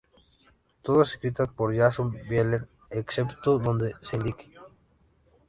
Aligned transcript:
Todas 0.81 1.11
escritas 1.13 1.47
por 1.49 1.77
Jason 1.77 2.11
Bieler 2.27 2.67
excepto 2.89 3.59
donde 3.59 3.93
se 4.01 4.15
indique. 4.17 4.51